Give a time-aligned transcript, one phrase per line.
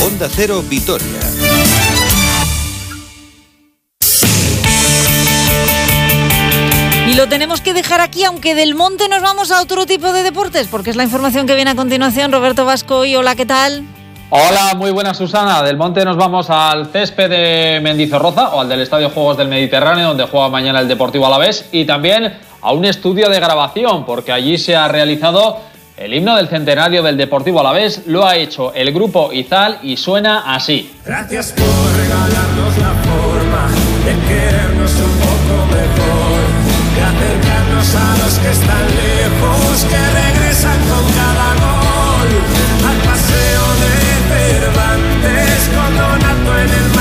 [0.00, 1.20] Onda Cero Vitoria.
[7.08, 10.22] Y lo tenemos que dejar aquí, aunque del monte nos vamos a otro tipo de
[10.22, 12.30] deportes, porque es la información que viene a continuación.
[12.30, 13.84] Roberto Vasco y hola, ¿qué tal?
[14.30, 15.62] Hola, muy buenas Susana.
[15.62, 20.08] Del Monte nos vamos al césped de Mendizorroza o al del Estadio Juegos del Mediterráneo,
[20.08, 24.58] donde juega mañana el Deportivo Alavés, y también a un estudio de grabación, porque allí
[24.58, 25.60] se ha realizado
[25.98, 28.02] el himno del centenario del Deportivo Alavés.
[28.06, 30.94] Lo ha hecho el grupo Izal y suena así.
[31.04, 33.68] Gracias por regalarnos la forma
[34.04, 36.40] de querernos un poco mejor,
[36.94, 42.28] de acercarnos a los que están lejos, que regresan con cada gol,
[42.88, 43.98] al paseo de
[44.38, 46.97] Cervantes con Donato en el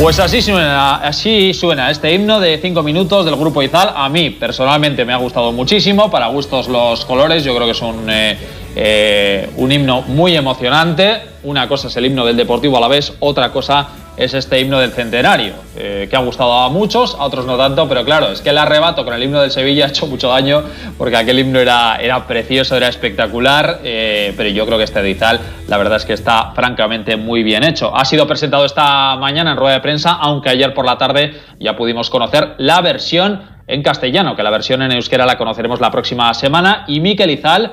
[0.00, 3.92] Pues así suena, así suena este himno de cinco minutos del grupo Izal.
[3.94, 7.82] A mí personalmente me ha gustado muchísimo, para gustos los colores, yo creo que es
[7.82, 8.38] un, eh,
[8.74, 11.20] eh, un himno muy emocionante.
[11.42, 14.78] Una cosa es el himno del Deportivo a la vez, otra cosa es este himno
[14.78, 18.40] del centenario, eh, que ha gustado a muchos, a otros no tanto, pero claro, es
[18.40, 20.62] que el arrebato con el himno del Sevilla ha hecho mucho daño,
[20.98, 25.40] porque aquel himno era, precioso, era espectacular, eh, pero yo creo que este de Izal,
[25.68, 27.96] la verdad es que está francamente muy bien hecho.
[27.96, 31.76] Ha sido presentado esta mañana en rueda de prensa, aunque ayer por la tarde ya
[31.76, 36.32] pudimos conocer la versión en castellano, que la versión en euskera la conoceremos la próxima
[36.34, 37.70] semana, y Miquel Izal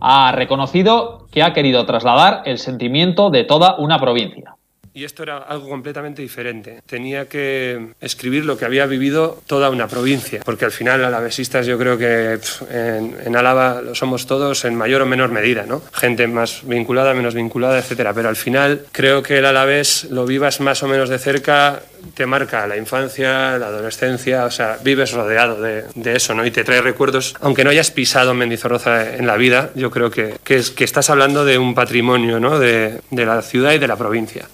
[0.00, 4.56] ha reconocido que ha querido trasladar el sentimiento de toda una provincia.
[4.96, 6.80] Y esto era algo completamente diferente.
[6.86, 11.76] Tenía que escribir lo que había vivido toda una provincia, porque al final alavesistas yo
[11.76, 12.38] creo que
[12.70, 15.82] en, en, Álava lo somos todos en mayor o menor medida, ¿no?
[15.92, 18.14] Gente más vinculada, menos vinculada, etcétera.
[18.14, 21.82] Pero al final creo que el alavés lo vivas más o menos de cerca
[22.14, 26.46] te marca la infancia, la adolescencia, o sea, vives rodeado de, eso, ¿no?
[26.46, 30.36] Y te trae recuerdos, aunque no hayas pisado Mendizorroza en la vida, yo creo que,
[30.44, 32.58] que, es, que estás hablando de un patrimonio, ¿no?
[32.58, 34.46] De la ciudad y de la provincia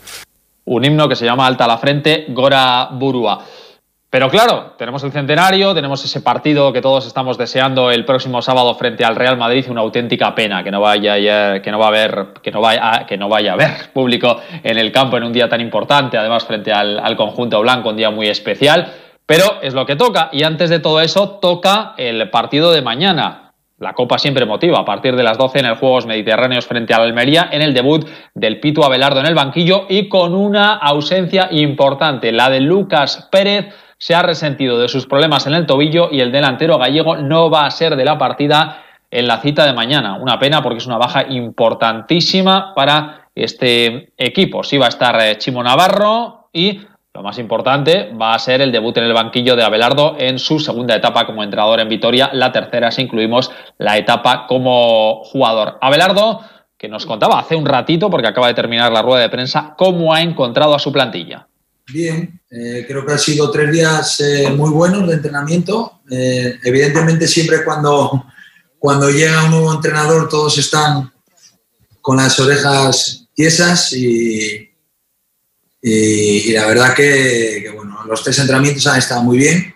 [0.65, 3.45] un himno que se llama Alta la Frente, Gora Burua.
[4.11, 8.75] Pero claro, tenemos el centenario, tenemos ese partido que todos estamos deseando el próximo sábado
[8.75, 12.27] frente al Real Madrid, una auténtica pena que no vaya que no va a haber
[12.43, 15.49] que no vaya que no vaya a haber público en el campo en un día
[15.49, 18.93] tan importante, además frente al conjunto blanco, un día muy especial,
[19.27, 23.50] pero es lo que toca y antes de todo eso toca el partido de mañana,
[23.81, 27.03] la Copa siempre motiva a partir de las 12 en el Juegos Mediterráneos frente al
[27.03, 32.31] Almería en el debut del Pitu Abelardo en el banquillo y con una ausencia importante,
[32.31, 36.31] la de Lucas Pérez se ha resentido de sus problemas en el tobillo y el
[36.31, 40.15] delantero gallego no va a ser de la partida en la cita de mañana.
[40.15, 44.63] Una pena porque es una baja importantísima para este equipo.
[44.63, 46.81] Sí va a estar Chimo Navarro y
[47.15, 50.61] lo más importante va a ser el debut en el banquillo de Abelardo en su
[50.61, 55.77] segunda etapa como entrenador en Vitoria, la tercera si incluimos la etapa como jugador.
[55.81, 56.41] Abelardo,
[56.79, 60.15] que nos contaba hace un ratito, porque acaba de terminar la rueda de prensa, cómo
[60.15, 61.49] ha encontrado a su plantilla.
[61.89, 66.03] Bien, eh, creo que han sido tres días eh, muy buenos de entrenamiento.
[66.09, 68.27] Eh, evidentemente siempre cuando,
[68.79, 71.13] cuando llega un nuevo entrenador todos están
[72.01, 74.70] con las orejas tiesas y,
[75.83, 79.75] y, la verdad que, que, bueno, los tres entrenamientos han estado muy bien.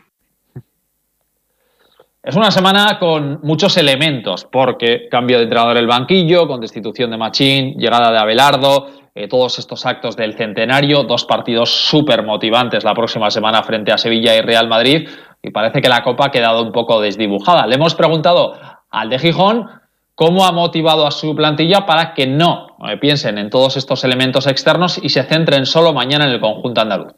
[2.23, 7.19] Es una semana con muchos elementos, porque cambio de entrenador el banquillo, con destitución de
[7.19, 12.95] Machín, llegada de Abelardo, eh, todos estos actos del centenario, dos partidos súper motivantes la
[12.95, 15.07] próxima semana frente a Sevilla y Real Madrid,
[15.43, 17.67] y parece que la Copa ha quedado un poco desdibujada.
[17.67, 18.55] Le hemos preguntado
[18.91, 19.69] al de Gijón
[20.15, 24.99] cómo ha motivado a su plantilla para que no piensen en todos estos elementos externos
[25.03, 27.13] y se centren solo mañana en el conjunto andaluz.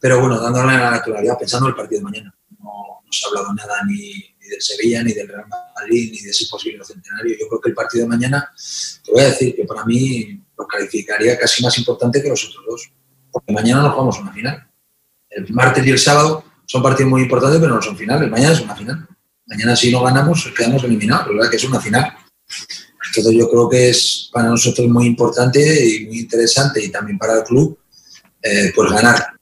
[0.00, 2.34] Pero bueno, dándole la naturalidad, pensando en el partido de mañana.
[2.60, 4.12] No, se ha hablado nada ni,
[4.48, 7.36] del Sevilla, ni del Real Madrid, ni de ese posible centenario.
[7.38, 8.50] Yo creo que el partido de mañana,
[9.04, 12.64] te voy a decir que para mí lo calificaría casi más importante que los otros
[12.68, 12.90] dos.
[13.30, 14.66] Porque mañana nos jugamos una final.
[15.30, 18.30] El martes y el sábado son partidos muy importantes, pero no son finales.
[18.30, 19.06] Mañana es una final.
[19.46, 22.12] Mañana si no ganamos quedamos eliminados, pero verdad que es una final.
[23.08, 27.38] Entonces yo creo que es para nosotros muy importante y muy interesante y también para
[27.38, 27.78] el club
[28.42, 29.38] eh, pues ganar.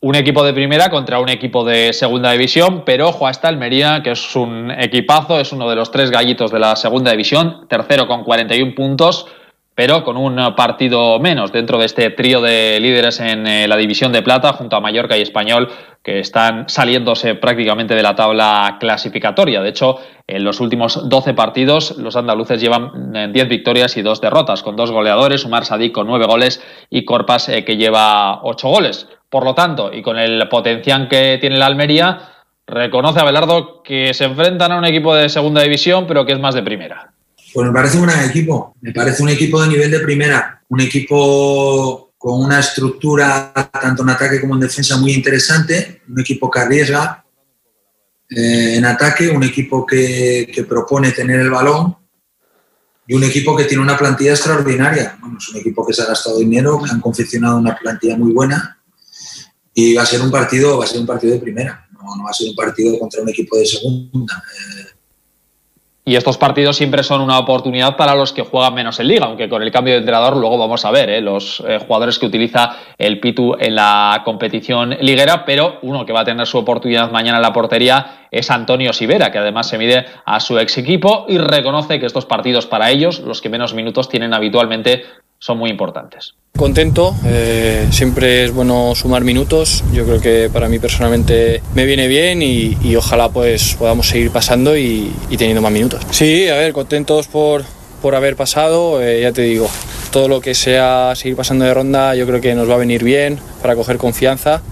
[0.00, 4.12] Un equipo de primera contra un equipo de segunda división, pero ojo hasta Almería, que
[4.12, 8.22] es un equipazo, es uno de los tres gallitos de la segunda división, tercero con
[8.22, 9.26] 41 puntos,
[9.76, 14.10] pero con un partido menos dentro de este trío de líderes en eh, la división
[14.10, 15.68] de plata, junto a Mallorca y Español,
[16.02, 19.60] que están saliéndose prácticamente de la tabla clasificatoria.
[19.60, 24.62] De hecho, en los últimos 12 partidos, los andaluces llevan 10 victorias y 2 derrotas,
[24.62, 29.08] con dos goleadores, Umar Sadik con 9 goles y Corpas eh, que lleva 8 goles.
[29.28, 32.20] Por lo tanto, y con el potencial que tiene la Almería,
[32.66, 36.40] reconoce a Belardo que se enfrentan a un equipo de segunda división, pero que es
[36.40, 37.12] más de primera.
[37.56, 38.76] Pues me parece un gran equipo.
[38.82, 40.62] Me parece un equipo de nivel de primera.
[40.68, 46.02] Un equipo con una estructura, tanto en ataque como en defensa, muy interesante.
[46.06, 47.24] Un equipo que arriesga
[48.28, 51.96] eh, en ataque, un equipo que, propone tener el balón
[53.06, 55.16] y un equipo que tiene una plantilla extraordinaria.
[55.18, 58.34] Bueno, es un equipo que se ha gastado dinero, que han confeccionado una plantilla muy
[58.34, 58.82] buena
[59.72, 61.88] y va a ser un partido, va a ser un partido de primera.
[61.90, 64.44] No, no va a ser un partido contra un equipo de segunda.
[64.58, 64.95] Eh,
[66.08, 69.48] y estos partidos siempre son una oportunidad para los que juegan menos en liga, aunque
[69.48, 71.20] con el cambio de entrenador luego vamos a ver ¿eh?
[71.20, 76.20] los eh, jugadores que utiliza el Pitu en la competición liguera, pero uno que va
[76.20, 80.06] a tener su oportunidad mañana en la portería es Antonio Sivera, que además se mide
[80.24, 84.08] a su ex equipo y reconoce que estos partidos para ellos, los que menos minutos
[84.08, 85.04] tienen habitualmente,
[85.40, 86.36] son muy importantes.
[86.56, 92.08] Contento, eh, siempre es bueno sumar minutos, yo creo que para mí personalmente me viene
[92.08, 96.00] bien y, ojalá pues podamos seguir pasando y, teniendo más minutos.
[96.10, 97.64] Sí, a ver, contentos por,
[98.00, 99.68] por haber pasado, eh, ya te digo,
[100.10, 103.04] todo lo que sea seguir pasando de ronda yo creo que nos va a venir
[103.04, 104.62] bien para coger confianza.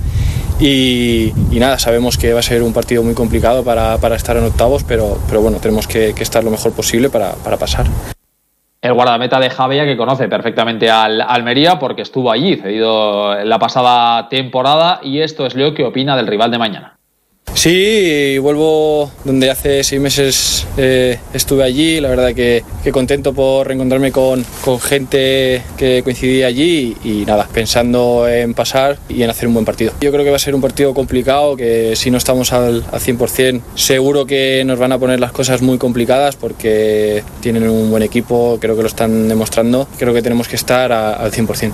[0.60, 4.44] Y, nada, sabemos que va a ser un partido muy complicado para, para estar en
[4.44, 7.86] octavos, pero, pero bueno, tenemos que, que estar lo mejor posible para, para pasar
[8.84, 14.28] el guardameta de Javia que conoce perfectamente al Almería porque estuvo allí cedido la pasada
[14.28, 16.94] temporada y esto es lo que opina del rival de mañana.
[17.64, 22.62] Sí, vuelvo donde hace seis meses eh, estuve allí, la verdad que,
[22.93, 29.23] contento por reencontrarme con, con, gente que coincidí allí y, nada, pensando en pasar y
[29.23, 29.93] en hacer un buen partido.
[30.02, 33.00] Yo creo que va a ser un partido complicado, que si no estamos al, al
[33.00, 38.02] 100% seguro que nos van a poner las cosas muy complicadas porque tienen un buen
[38.02, 41.73] equipo, creo que lo están demostrando, creo que tenemos que estar al 100%.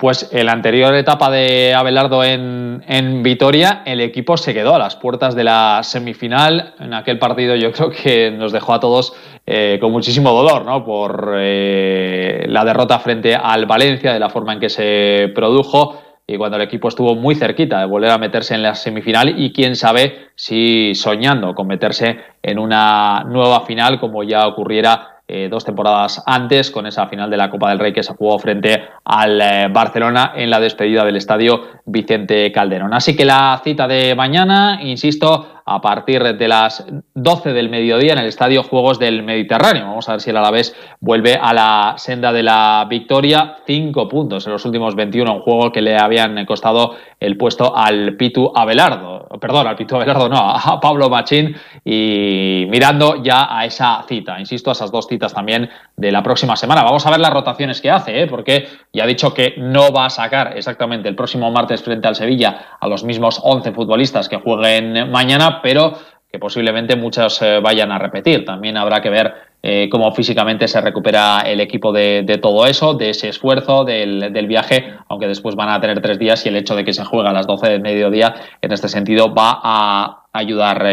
[0.00, 4.78] Pues en la anterior etapa de Abelardo en, en, Vitoria, el equipo se quedó a
[4.78, 6.72] las puertas de la semifinal.
[6.80, 9.12] En aquel partido yo creo que nos dejó a todos
[9.44, 10.86] eh, con muchísimo dolor, ¿no?
[10.86, 16.38] Por eh, la derrota frente al Valencia, de la forma en que se produjo y
[16.38, 19.76] cuando el equipo estuvo muy cerquita de volver a meterse en la semifinal y quién
[19.76, 26.20] sabe si soñando con meterse en una nueva final como ya ocurriera eh, dos temporadas
[26.26, 29.68] antes con esa final de la Copa del Rey que se jugó frente al eh,
[29.70, 32.92] Barcelona en la despedida del estadio Vicente Calderón.
[32.92, 36.84] Así que la cita de mañana, insisto, a partir de las
[37.14, 39.86] 12 del mediodía en el Estadio Juegos del Mediterráneo.
[39.86, 43.58] Vamos a ver si el Alavés vuelve a la senda de la victoria.
[43.66, 48.16] Cinco puntos en los últimos 21, un juego que le habían costado el puesto al
[48.16, 49.28] Pitu Abelardo.
[49.40, 51.54] Perdón, al Pitu Abelardo, no, a Pablo Machín.
[51.84, 56.56] Y mirando ya a esa cita, insisto, a esas dos citas también de la próxima
[56.56, 56.82] semana.
[56.82, 58.26] Vamos a ver las rotaciones que hace, ¿eh?
[58.26, 62.16] porque ya ha dicho que no va a sacar exactamente el próximo martes frente al
[62.16, 65.98] Sevilla a los mismos 11 futbolistas que jueguen mañana, pero
[66.30, 68.44] que posiblemente muchos eh, vayan a repetir.
[68.44, 73.10] También habrá que ver eh, cómo físicamente se recupera el equipo de, todo eso, de
[73.10, 76.84] ese esfuerzo, del, viaje, aunque después van a tener tres días y el hecho de
[76.84, 80.86] que se juega a las 12 del mediodía, en este sentido, va a ayudar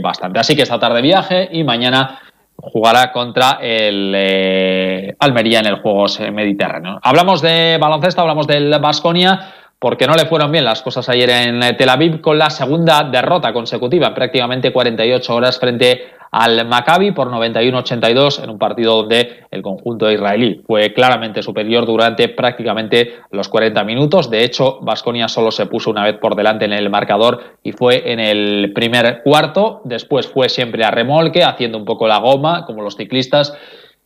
[0.00, 0.40] bastante.
[0.40, 2.18] Así que esta tarde viaje y mañana
[2.62, 6.98] jugará contra el Almería en el Juegos Mediterráneo.
[7.02, 11.76] Hablamos de baloncesto, hablamos del Basconia porque no le fueron bien las cosas ayer en
[11.76, 18.44] Tel Aviv con la segunda derrota consecutiva, prácticamente 48 horas frente al Maccabi por 91-82
[18.44, 24.30] en un partido donde el conjunto israelí fue claramente superior durante prácticamente los 40 minutos.
[24.30, 28.12] De hecho, Vasconia solo se puso una vez por delante en el marcador y fue
[28.12, 29.80] en el primer cuarto.
[29.84, 33.56] Después fue siempre a remolque, haciendo un poco la goma, como los ciclistas,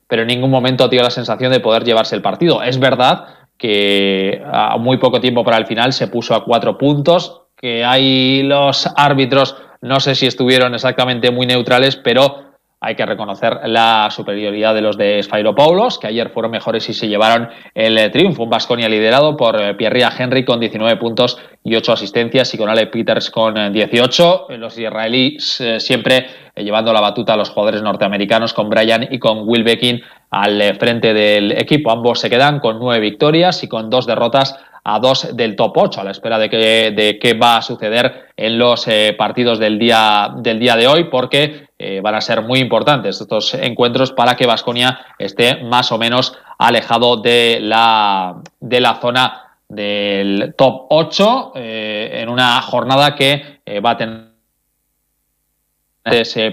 [0.07, 2.63] pero en ningún momento dio la sensación de poder llevarse el partido.
[2.63, 7.43] Es verdad que a muy poco tiempo para el final se puso a cuatro puntos,
[7.57, 12.45] que hay los árbitros, no sé si estuvieron exactamente muy neutrales, pero
[12.85, 17.09] hay que reconocer la superioridad de los de Paulos, que ayer fueron mejores y se
[17.09, 18.43] llevaron el triunfo.
[18.43, 22.89] Un Vasconia liderado por Pierre Henry con 19 puntos y 8 asistencias y con Ale
[22.89, 24.49] Peters con 18.
[24.59, 29.49] Los israelíes eh, siempre llevando la batuta a los jugadores norteamericanos con Brian y con
[29.49, 30.03] Will Beckin
[30.35, 31.91] al eh, frente del equipo.
[31.91, 36.01] Ambos se quedan con nueve victorias y con dos derrotas a dos del top 8,
[36.01, 39.79] a la espera de, que, de qué va a suceder en los eh, partidos del
[39.79, 44.35] día, del día de hoy, porque eh, van a ser muy importantes estos encuentros para
[44.35, 51.53] que Vasconia esté más o menos alejado de la, de la zona del top 8
[51.55, 54.34] en una jornada que va a tener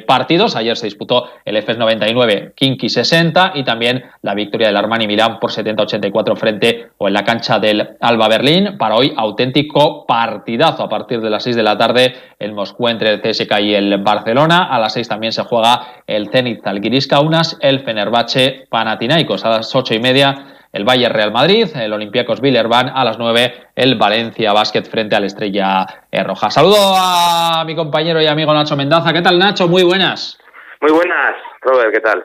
[0.05, 0.55] partidos.
[0.55, 5.39] Ayer se disputó el FS 99 Kinky 60 y también la victoria del Armani Milán
[5.39, 8.77] por 70-84 frente o en la cancha del Alba Berlín.
[8.77, 13.11] Para hoy, auténtico partidazo a partir de las 6 de la tarde el Moscú entre
[13.11, 14.63] el CSK y el Barcelona.
[14.63, 19.45] A las 6 también se juega el Zenit Zalgiris Kaunas, el Fenerbahce Panathinaikos.
[19.45, 23.69] A las 8 y media el Bayern Real Madrid, el Olympiacos Villerban, a las 9
[23.75, 25.85] el Valencia Basket frente al Estrella
[26.25, 26.49] Roja.
[26.49, 29.13] Saludo a mi compañero y amigo Nacho Mendaza.
[29.13, 29.67] ¿Qué tal Nacho?
[29.67, 30.39] Muy buenas.
[30.81, 32.23] Muy buenas, Robert, ¿qué tal?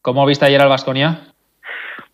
[0.00, 1.20] ¿Cómo viste ayer al Basconia?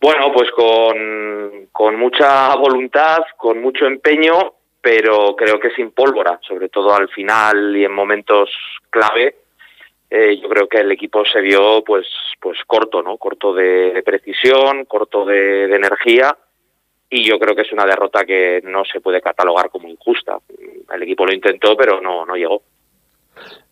[0.01, 6.69] Bueno, pues con, con mucha voluntad, con mucho empeño, pero creo que sin pólvora, sobre
[6.69, 8.49] todo al final y en momentos
[8.89, 9.38] clave
[10.09, 12.07] eh, yo creo que el equipo se vio pues
[12.39, 16.35] pues corto no corto de, precisión corto de, energía
[17.09, 20.37] y yo creo que es una derrota que no se puede catalogar como injusta
[20.93, 22.61] el equipo lo intentó pero no no llegó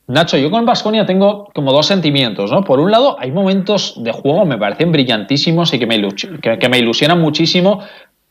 [0.08, 2.64] Nacho, yo con Vasconia tengo como dos sentimientos, ¿no?
[2.64, 6.02] Por un lado, hay momentos de juego me parecen brillantísimos y que me,
[6.42, 7.84] que, me ilusionan muchísimo,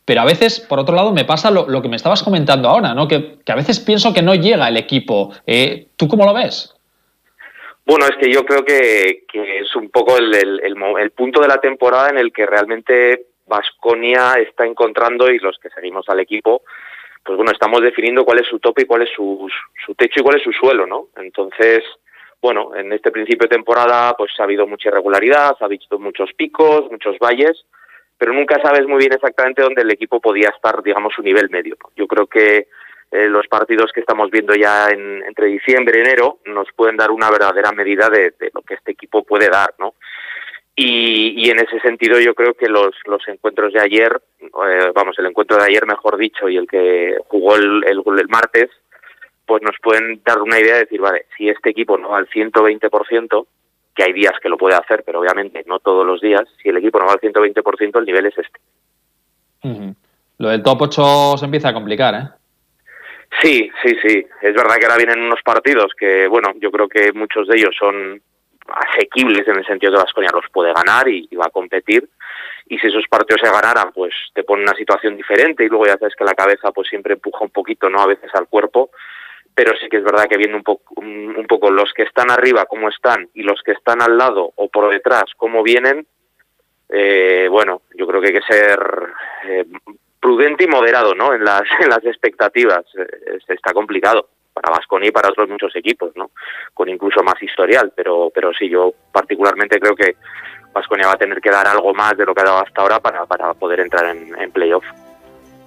[0.06, 3.06] pero a veces, por otro lado, me pasa lo, que me estabas comentando ahora, ¿no?
[3.06, 5.32] Que, a veces pienso que no llega el equipo.
[5.46, 6.75] Eh, ¿Tú cómo lo ves?
[7.86, 12.08] Bueno, es que yo creo que, es un poco el, el, punto de la temporada
[12.10, 16.62] en el que realmente Vasconia está encontrando y los que seguimos al equipo,
[17.24, 19.48] pues bueno, estamos definiendo cuál es su tope y cuál es su,
[19.84, 21.10] su techo y cuál es su suelo, ¿no?
[21.16, 21.84] Entonces,
[22.42, 26.90] bueno, en este principio de temporada pues ha habido mucha irregularidad, ha habido muchos picos,
[26.90, 27.66] muchos valles,
[28.18, 31.76] pero nunca sabes muy bien exactamente dónde el equipo podía estar, digamos, su nivel medio.
[31.94, 32.66] Yo creo que
[33.10, 37.10] eh, los partidos que estamos viendo ya en, entre diciembre y enero nos pueden dar
[37.10, 39.94] una verdadera medida de, lo que este equipo puede dar, ¿no?
[40.78, 45.26] Y, en ese sentido yo creo que los, los encuentros de ayer, eh, vamos, el
[45.26, 48.68] encuentro de ayer mejor dicho y el que jugó el, el, el martes,
[49.46, 52.28] pues nos pueden dar una idea de decir, vale, si este equipo no va al
[52.28, 53.46] 120%,
[53.94, 56.76] que hay días que lo puede hacer, pero obviamente no todos los días, si el
[56.76, 58.60] equipo no va al 120%, el nivel es este.
[60.38, 62.28] Lo del top 8 se empieza a complicar, ¿eh?
[63.42, 64.26] Sí, sí, sí.
[64.40, 67.74] Es verdad que ahora vienen unos partidos que, bueno, yo creo que muchos de ellos
[67.78, 68.20] son
[68.68, 72.08] asequibles en el sentido que Vasconia los puede ganar y, va a competir.
[72.68, 75.98] Y si esos partidos se ganaran, pues te pone una situación diferente y luego ya
[75.98, 78.00] sabes que la cabeza pues siempre empuja un poquito, ¿no?
[78.00, 78.90] A veces al cuerpo.
[79.54, 82.66] Pero sí que es verdad que viendo un poco, un, poco los que están arriba,
[82.66, 86.06] cómo están, y los que están al lado o por detrás, cómo vienen,
[86.90, 88.78] eh, bueno, yo creo que hay que ser
[89.44, 89.64] eh,
[90.20, 91.32] prudente y moderado ¿no?
[91.32, 92.84] en, las, en las expectativas.
[92.98, 96.30] Eh, está complicado para Vasconi y para otros muchos equipos, ¿no?
[96.72, 100.16] con incluso más historial, pero, pero sí, yo particularmente creo que
[100.72, 103.00] Vasconia va a tener que dar algo más de lo que ha dado hasta ahora
[103.00, 104.84] para, para poder entrar en, en playoff.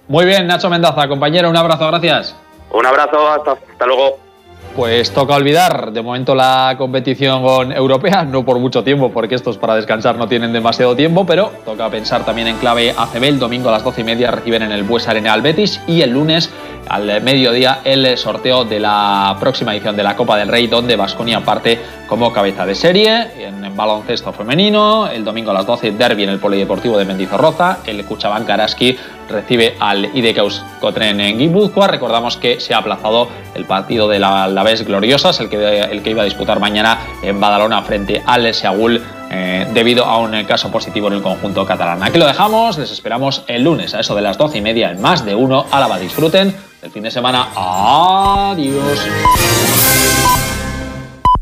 [0.08, 2.36] Muy bien, Nacho Mendaza, compañero, un abrazo, gracias.
[2.72, 4.29] Un abrazo, hasta, hasta luego.
[4.76, 9.76] Pues toca olvidar de momento la competición europea, no por mucho tiempo, porque estos para
[9.76, 13.24] descansar no tienen demasiado tiempo, pero toca pensar también en clave ACB.
[13.24, 16.02] El domingo a las 12 y media reciben en el Bues Arena al Betis y
[16.02, 16.50] el lunes
[16.88, 21.42] al mediodía el sorteo de la próxima edición de la Copa del Rey, donde Vasconia
[21.42, 25.08] parte como cabeza de serie en baloncesto femenino.
[25.08, 27.80] El domingo a las 12, derby en el Polideportivo de Mendizorroza.
[27.86, 28.98] El Cuchabán Karaski
[29.30, 31.88] recibe al Idekeus Cotren en Guipúzcoa.
[31.88, 36.10] Recordamos que se ha aplazado el partido de la Alavés Gloriosas, el que, el que
[36.10, 41.08] iba a disputar mañana en Badalona frente al Seagull eh, debido a un caso positivo
[41.08, 42.02] en el conjunto catalán.
[42.02, 45.02] Aquí lo dejamos, les esperamos el lunes a eso de las 12 y media en
[45.02, 45.66] más de uno.
[45.72, 47.48] Álava, disfruten el fin de semana.
[47.56, 49.00] Adiós.